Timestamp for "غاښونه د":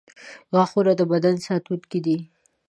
0.53-1.01